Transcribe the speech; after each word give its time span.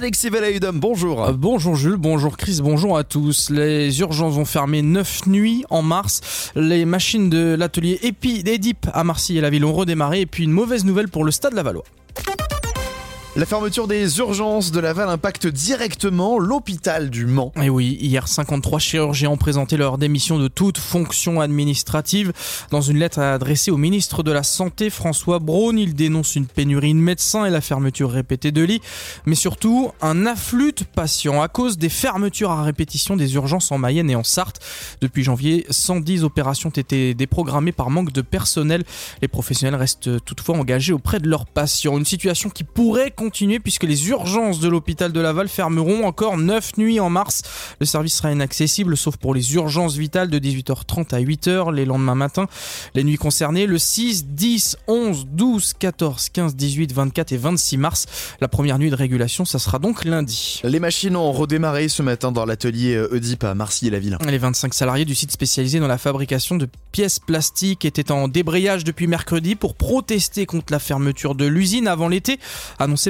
Alexis 0.00 0.30
Velayudum, 0.30 0.80
bonjour. 0.80 1.24
Euh, 1.24 1.32
bonjour 1.34 1.76
Jules, 1.76 1.98
bonjour 1.98 2.38
Chris, 2.38 2.60
bonjour 2.62 2.96
à 2.96 3.04
tous. 3.04 3.50
Les 3.50 4.00
urgences 4.00 4.32
vont 4.32 4.46
fermer 4.46 4.80
9 4.80 5.26
nuits 5.26 5.62
en 5.68 5.82
mars. 5.82 6.52
Les 6.54 6.86
machines 6.86 7.28
de 7.28 7.54
l'atelier 7.54 7.98
Epi 8.02 8.42
d'Edip 8.42 8.86
à 8.94 9.04
Marseille 9.04 9.36
et 9.36 9.40
la 9.42 9.50
ville 9.50 9.66
ont 9.66 9.74
redémarré. 9.74 10.22
Et 10.22 10.26
puis 10.26 10.44
une 10.44 10.52
mauvaise 10.52 10.86
nouvelle 10.86 11.08
pour 11.08 11.22
le 11.22 11.30
stade 11.30 11.52
Lavallois. 11.52 11.84
La 13.40 13.46
fermeture 13.46 13.88
des 13.88 14.18
urgences 14.18 14.70
de 14.70 14.80
Laval 14.80 15.08
impacte 15.08 15.46
directement 15.46 16.38
l'hôpital 16.38 17.08
du 17.08 17.24
Mans. 17.24 17.52
Et 17.56 17.70
oui, 17.70 17.96
hier 17.98 18.28
53 18.28 18.78
chirurgiens 18.78 19.30
ont 19.30 19.38
présenté 19.38 19.78
leur 19.78 19.96
démission 19.96 20.38
de 20.38 20.46
toute 20.46 20.76
fonction 20.76 21.40
administrative. 21.40 22.34
Dans 22.70 22.82
une 22.82 22.98
lettre 22.98 23.18
adressée 23.18 23.70
au 23.70 23.78
ministre 23.78 24.22
de 24.22 24.30
la 24.30 24.42
Santé 24.42 24.90
François 24.90 25.38
Braun, 25.38 25.78
il 25.78 25.94
dénonce 25.94 26.36
une 26.36 26.44
pénurie 26.44 26.92
de 26.92 26.98
médecins 26.98 27.46
et 27.46 27.50
la 27.50 27.62
fermeture 27.62 28.10
répétée 28.10 28.52
de 28.52 28.60
lits, 28.62 28.82
mais 29.24 29.36
surtout 29.36 29.90
un 30.02 30.26
afflux 30.26 30.72
de 30.72 30.84
patients 30.84 31.40
à 31.40 31.48
cause 31.48 31.78
des 31.78 31.88
fermetures 31.88 32.50
à 32.50 32.62
répétition 32.62 33.16
des 33.16 33.36
urgences 33.36 33.72
en 33.72 33.78
Mayenne 33.78 34.10
et 34.10 34.16
en 34.16 34.22
Sarthe. 34.22 34.60
Depuis 35.00 35.24
janvier, 35.24 35.64
110 35.70 36.24
opérations 36.24 36.68
ont 36.68 36.72
été 36.72 37.14
déprogrammées 37.14 37.72
par 37.72 37.88
manque 37.88 38.12
de 38.12 38.20
personnel. 38.20 38.84
Les 39.22 39.28
professionnels 39.28 39.76
restent 39.76 40.22
toutefois 40.26 40.58
engagés 40.58 40.92
auprès 40.92 41.20
de 41.20 41.26
leurs 41.26 41.46
patients. 41.46 41.96
Une 41.96 42.04
situation 42.04 42.50
qui 42.50 42.64
pourrait 42.64 43.12
continuer 43.30 43.60
puisque 43.60 43.84
les 43.84 44.08
urgences 44.08 44.58
de 44.58 44.68
l'hôpital 44.68 45.12
de 45.12 45.20
Laval 45.20 45.46
fermeront 45.46 46.04
encore 46.04 46.36
9 46.36 46.78
nuits 46.78 46.98
en 46.98 47.10
mars. 47.10 47.42
Le 47.78 47.86
service 47.86 48.16
sera 48.16 48.32
inaccessible 48.32 48.96
sauf 48.96 49.18
pour 49.18 49.34
les 49.34 49.54
urgences 49.54 49.94
vitales 49.94 50.30
de 50.30 50.38
18h30 50.40 51.14
à 51.14 51.20
8h 51.20 51.72
les 51.72 51.84
lendemains 51.84 52.16
matins. 52.16 52.48
Les 52.96 53.04
nuits 53.04 53.18
concernées 53.18 53.66
le 53.66 53.78
6, 53.78 54.26
10, 54.26 54.78
11, 54.88 55.28
12, 55.30 55.74
14, 55.74 56.28
15, 56.30 56.56
18, 56.56 56.92
24 56.92 57.30
et 57.30 57.36
26 57.36 57.76
mars. 57.76 58.06
La 58.40 58.48
première 58.48 58.80
nuit 58.80 58.90
de 58.90 58.96
régulation, 58.96 59.44
ça 59.44 59.60
sera 59.60 59.78
donc 59.78 60.04
lundi. 60.04 60.60
Les 60.64 60.80
machines 60.80 61.14
ont 61.14 61.30
redémarré 61.30 61.88
ce 61.88 62.02
matin 62.02 62.32
dans 62.32 62.44
l'atelier 62.44 62.98
Oedipe 63.12 63.44
à 63.44 63.54
Marcy 63.54 63.86
et 63.86 63.90
la 63.90 64.00
ville. 64.00 64.18
Les 64.26 64.38
25 64.38 64.74
salariés 64.74 65.04
du 65.04 65.14
site 65.14 65.30
spécialisé 65.30 65.78
dans 65.78 65.86
la 65.86 65.98
fabrication 65.98 66.56
de 66.56 66.66
pièces 66.90 67.20
plastiques 67.20 67.84
étaient 67.84 68.10
en 68.10 68.26
débrayage 68.26 68.82
depuis 68.82 69.06
mercredi 69.06 69.54
pour 69.54 69.76
protester 69.76 70.46
contre 70.46 70.72
la 70.72 70.80
fermeture 70.80 71.36
de 71.36 71.46
l'usine 71.46 71.86
avant 71.86 72.08
l'été, 72.08 72.40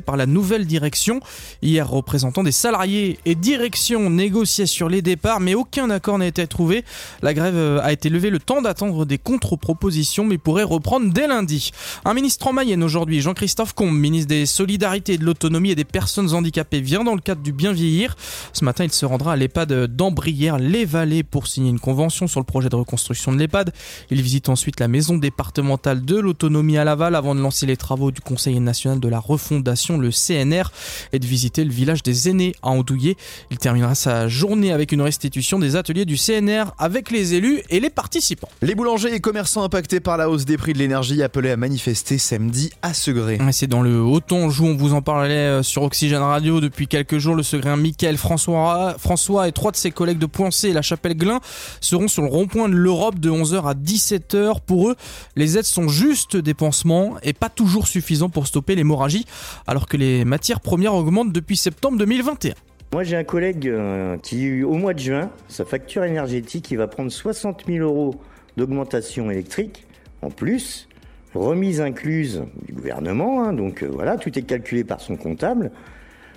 par 0.00 0.16
la 0.16 0.26
nouvelle 0.26 0.66
direction. 0.66 1.20
Hier, 1.62 1.88
représentants 1.88 2.42
des 2.42 2.52
salariés 2.52 3.18
et 3.26 3.34
direction 3.34 4.10
négociaient 4.10 4.66
sur 4.66 4.88
les 4.88 5.02
départs, 5.02 5.40
mais 5.40 5.54
aucun 5.54 5.90
accord 5.90 6.18
n'a 6.18 6.26
été 6.26 6.46
trouvé. 6.46 6.84
La 7.22 7.34
grève 7.34 7.56
euh, 7.56 7.80
a 7.82 7.92
été 7.92 8.08
levée 8.08 8.30
le 8.30 8.38
temps 8.38 8.62
d'attendre 8.62 9.04
des 9.04 9.18
contre-propositions, 9.18 10.24
mais 10.24 10.38
pourrait 10.38 10.62
reprendre 10.62 11.12
dès 11.12 11.26
lundi. 11.26 11.70
Un 12.04 12.14
ministre 12.14 12.46
en 12.46 12.52
Mayenne 12.52 12.82
aujourd'hui, 12.82 13.20
Jean-Christophe 13.20 13.74
Combe, 13.74 13.94
ministre 13.94 14.28
des 14.28 14.46
Solidarités, 14.46 15.18
de 15.18 15.24
l'Autonomie 15.24 15.70
et 15.70 15.74
des 15.74 15.84
Personnes 15.84 16.32
Handicapées, 16.34 16.80
vient 16.80 17.04
dans 17.04 17.14
le 17.14 17.20
cadre 17.20 17.42
du 17.42 17.52
bien 17.52 17.72
vieillir. 17.72 18.16
Ce 18.52 18.64
matin, 18.64 18.84
il 18.84 18.92
se 18.92 19.06
rendra 19.06 19.32
à 19.32 19.36
l'EHPAD 19.36 19.86
d'Ambrières, 19.86 20.58
les 20.58 20.84
Vallées, 20.84 21.22
pour 21.22 21.46
signer 21.46 21.70
une 21.70 21.80
convention 21.80 22.26
sur 22.26 22.40
le 22.40 22.44
projet 22.44 22.68
de 22.68 22.76
reconstruction 22.76 23.32
de 23.32 23.38
l'EHPAD. 23.38 23.72
Il 24.10 24.22
visite 24.22 24.48
ensuite 24.48 24.80
la 24.80 24.88
maison 24.88 25.16
départementale 25.16 26.04
de 26.04 26.16
l'autonomie 26.16 26.78
à 26.78 26.84
Laval 26.84 27.14
avant 27.14 27.34
de 27.34 27.40
lancer 27.40 27.66
les 27.66 27.76
travaux 27.76 28.10
du 28.10 28.20
Conseil 28.20 28.58
national 28.60 29.00
de 29.00 29.08
la 29.08 29.18
refondation 29.18 29.89
le 29.98 30.10
CNR, 30.10 30.70
et 31.12 31.18
de 31.18 31.26
visiter 31.26 31.64
le 31.64 31.70
village 31.70 32.02
des 32.02 32.28
aînés 32.28 32.54
à 32.62 32.68
Andouillé. 32.68 33.16
Il 33.50 33.58
terminera 33.58 33.94
sa 33.94 34.28
journée 34.28 34.72
avec 34.72 34.92
une 34.92 35.02
restitution 35.02 35.58
des 35.58 35.76
ateliers 35.76 36.04
du 36.04 36.16
CNR 36.16 36.72
avec 36.78 37.10
les 37.10 37.34
élus 37.34 37.62
et 37.70 37.80
les 37.80 37.90
participants. 37.90 38.48
Les 38.62 38.74
boulangers 38.74 39.14
et 39.14 39.20
commerçants 39.20 39.62
impactés 39.62 40.00
par 40.00 40.16
la 40.16 40.30
hausse 40.30 40.44
des 40.44 40.56
prix 40.56 40.72
de 40.72 40.78
l'énergie 40.78 41.22
appelés 41.22 41.50
à 41.50 41.56
manifester 41.56 42.18
samedi 42.18 42.70
à 42.82 42.94
Segré. 42.94 43.38
C'est 43.52 43.66
dans 43.66 43.82
le 43.82 44.00
Haut-Anjou, 44.00 44.66
on 44.66 44.76
vous 44.76 44.94
en 44.94 45.02
parlait 45.02 45.34
euh, 45.34 45.62
sur 45.62 45.82
Oxygène 45.82 46.22
Radio 46.22 46.60
depuis 46.60 46.86
quelques 46.86 47.18
jours. 47.18 47.34
Le 47.34 47.42
Segréen 47.42 47.76
Michael 47.76 48.16
François, 48.16 48.94
François 48.98 49.48
et 49.48 49.52
trois 49.52 49.70
de 49.70 49.76
ses 49.76 49.90
collègues 49.90 50.18
de 50.18 50.26
Poincé 50.26 50.68
et 50.68 50.72
la 50.72 50.82
Chapelle 50.82 51.16
Glin 51.16 51.40
seront 51.80 52.08
sur 52.08 52.22
le 52.22 52.28
rond-point 52.28 52.68
de 52.68 52.74
l'Europe 52.74 53.18
de 53.18 53.30
11h 53.30 53.68
à 53.68 53.74
17h. 53.74 54.60
Pour 54.66 54.90
eux, 54.90 54.96
les 55.36 55.58
aides 55.58 55.64
sont 55.64 55.88
juste 55.88 56.36
des 56.36 56.54
pansements 56.54 57.16
et 57.22 57.32
pas 57.32 57.48
toujours 57.48 57.86
suffisants 57.86 58.28
pour 58.28 58.46
stopper 58.46 58.74
l'hémorragie. 58.74 59.26
Alors 59.66 59.79
que 59.86 59.96
les 59.96 60.24
matières 60.24 60.60
premières 60.60 60.94
augmentent 60.94 61.32
depuis 61.32 61.56
septembre 61.56 61.98
2021. 61.98 62.54
Moi, 62.92 63.04
j'ai 63.04 63.16
un 63.16 63.24
collègue 63.24 63.68
euh, 63.68 64.16
qui, 64.18 64.64
au 64.64 64.74
mois 64.74 64.94
de 64.94 64.98
juin, 64.98 65.30
sa 65.48 65.64
facture 65.64 66.04
énergétique, 66.04 66.70
il 66.70 66.76
va 66.76 66.88
prendre 66.88 67.10
60 67.10 67.64
000 67.66 67.84
euros 67.84 68.16
d'augmentation 68.56 69.30
électrique 69.30 69.86
en 70.22 70.30
plus, 70.30 70.88
remise 71.34 71.80
incluse 71.80 72.42
du 72.66 72.72
gouvernement. 72.72 73.44
Hein, 73.44 73.52
donc 73.52 73.82
euh, 73.82 73.88
voilà, 73.92 74.16
tout 74.16 74.36
est 74.38 74.42
calculé 74.42 74.84
par 74.84 75.00
son 75.00 75.16
comptable. 75.16 75.70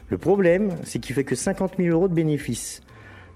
Le 0.10 0.18
problème, 0.18 0.76
c'est 0.84 1.00
qu'il 1.00 1.16
fait 1.16 1.24
que 1.24 1.36
50 1.36 1.74
000 1.80 1.90
euros 1.90 2.08
de 2.08 2.14
bénéfices. 2.14 2.82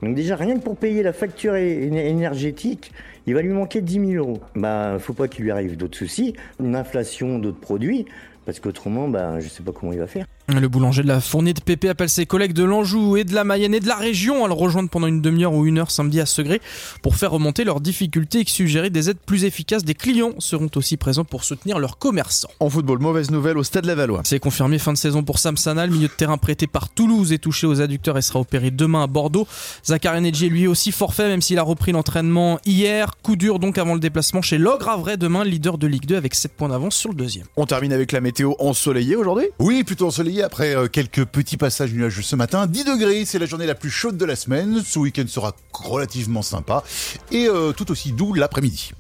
Donc 0.01 0.15
déjà, 0.15 0.35
rien 0.35 0.57
que 0.57 0.63
pour 0.63 0.77
payer 0.77 1.01
la 1.03 1.13
facture 1.13 1.55
énergétique, 1.55 2.91
il 3.25 3.33
va 3.33 3.41
lui 3.41 3.49
manquer 3.49 3.81
10 3.81 4.11
000 4.11 4.11
euros. 4.13 4.39
Bah, 4.55 4.97
faut 4.99 5.13
pas 5.13 5.27
qu'il 5.27 5.43
lui 5.43 5.51
arrive 5.51 5.75
d'autres 5.75 5.97
soucis, 5.97 6.35
une 6.59 6.75
inflation 6.75 7.39
d'autres 7.39 7.59
produits, 7.59 8.05
parce 8.45 8.59
qu'autrement, 8.59 9.07
bah, 9.07 9.39
je 9.39 9.47
sais 9.49 9.63
pas 9.63 9.71
comment 9.71 9.93
il 9.93 9.99
va 9.99 10.07
faire. 10.07 10.25
Le 10.49 10.69
boulanger 10.69 11.03
de 11.03 11.09
la 11.09 11.19
fournée 11.19 11.53
de 11.53 11.59
Pépé 11.59 11.89
appelle 11.89 12.09
ses 12.09 12.25
collègues 12.25 12.53
de 12.53 12.63
l'Anjou 12.63 13.17
et 13.17 13.25
de 13.25 13.33
la 13.33 13.43
Mayenne 13.43 13.73
et 13.73 13.81
de 13.81 13.87
la 13.87 13.97
région 13.97 14.45
à 14.45 14.47
le 14.47 14.53
rejoindre 14.53 14.89
pendant 14.89 15.07
une 15.07 15.21
demi-heure 15.21 15.53
ou 15.53 15.65
une 15.65 15.77
heure 15.77 15.91
samedi 15.91 16.21
à 16.21 16.25
Segré 16.25 16.61
pour 17.01 17.17
faire 17.17 17.31
remonter 17.31 17.65
leurs 17.65 17.81
difficultés 17.81 18.39
et 18.39 18.45
suggérer 18.47 18.89
des 18.89 19.09
aides 19.09 19.19
plus 19.25 19.43
efficaces. 19.43 19.83
Des 19.83 19.93
clients 19.93 20.31
seront 20.39 20.69
aussi 20.75 20.95
présents 20.95 21.25
pour 21.25 21.43
soutenir 21.43 21.79
leurs 21.79 21.97
commerçants. 21.97 22.47
En 22.61 22.69
football, 22.69 22.99
mauvaise 22.99 23.29
nouvelle 23.29 23.57
au 23.57 23.63
Stade 23.63 23.83
Lavallois. 23.85 24.21
C'est 24.23 24.39
confirmé 24.39 24.79
fin 24.79 24.93
de 24.93 24.97
saison 24.97 25.21
pour 25.21 25.37
Sam 25.37 25.57
Sana, 25.57 25.85
le 25.85 25.91
milieu 25.91 26.07
de 26.07 26.13
terrain 26.13 26.37
prêté 26.37 26.65
par 26.65 26.87
Toulouse 26.89 27.33
et 27.33 27.39
touché 27.39 27.67
aux 27.67 27.81
adducteurs 27.81 28.17
et 28.17 28.21
sera 28.21 28.39
opéré 28.39 28.71
demain 28.71 29.03
à 29.03 29.07
Bordeaux. 29.07 29.47
Zachary 29.85 30.21
Nedji 30.21 30.49
lui 30.49 30.65
aussi 30.65 30.93
forfait 30.93 31.27
même 31.27 31.41
s'il 31.41 31.59
a 31.59 31.63
repris 31.63 31.91
l'entraînement 31.91 32.59
hier. 32.65 33.15
Coup 33.21 33.35
dur 33.35 33.59
donc 33.59 33.77
avant 33.77 33.95
le 33.95 33.99
déplacement 33.99 34.41
chez 34.41 34.57
Logre 34.57 34.97
vrai 34.97 35.17
demain, 35.17 35.43
leader 35.43 35.77
de 35.77 35.87
Ligue 35.87 36.05
2 36.05 36.15
avec 36.15 36.35
7 36.35 36.53
points 36.53 36.69
d'avance 36.69 36.95
sur 36.95 37.09
le 37.09 37.15
deuxième. 37.15 37.47
On 37.57 37.65
termine 37.65 37.91
avec 37.91 38.13
la 38.13 38.21
météo 38.21 38.53
ensoleillée 38.59 39.17
aujourd'hui? 39.17 39.47
Oui, 39.59 39.83
plutôt 39.83 40.07
ensoleillée 40.07 40.36
après 40.41 40.75
euh, 40.75 40.87
quelques 40.87 41.25
petit 41.25 41.57
passage 41.57 41.93
nuageux 41.93 42.21
ce 42.21 42.35
matin. 42.35 42.67
10 42.67 42.85
degrés, 42.85 43.25
c'est 43.25 43.39
la 43.39 43.45
journée 43.45 43.65
la 43.65 43.75
plus 43.75 43.89
chaude 43.89 44.17
de 44.17 44.25
la 44.25 44.35
semaine. 44.35 44.81
Ce 44.85 44.99
week-end 44.99 45.25
sera 45.27 45.55
relativement 45.73 46.41
sympa 46.41 46.83
et 47.31 47.47
euh, 47.47 47.71
tout 47.71 47.91
aussi 47.91 48.11
doux 48.11 48.33
l'après-midi. 48.33 48.91